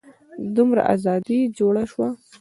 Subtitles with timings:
[0.55, 2.07] دومره ازادي جوړه شوه.